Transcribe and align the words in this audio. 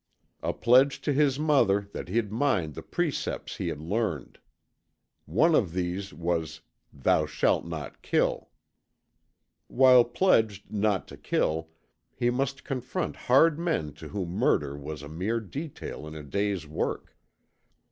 A 0.41 0.51
pledge 0.51 0.99
to 1.01 1.13
his 1.13 1.37
mother 1.37 1.81
that 1.93 2.07
he'd 2.07 2.31
mind 2.31 2.73
the 2.73 2.81
precepts 2.81 3.57
he 3.57 3.67
had 3.67 3.79
learned. 3.79 4.39
One 5.27 5.53
of 5.53 5.73
these 5.73 6.11
was 6.11 6.61
"Thou 6.91 7.27
Shalt 7.27 7.67
Not 7.67 8.01
Kill." 8.01 8.49
While 9.67 10.03
pledged 10.05 10.73
not 10.73 11.07
to 11.09 11.17
kill, 11.17 11.69
he 12.15 12.31
must 12.31 12.63
confront 12.63 13.15
hard 13.15 13.59
men 13.59 13.93
to 14.01 14.07
whom 14.07 14.29
murder 14.29 14.75
was 14.75 15.03
a 15.03 15.07
mere 15.07 15.39
detail 15.39 16.07
in 16.07 16.15
a 16.15 16.23
day's 16.23 16.65
work. 16.65 17.15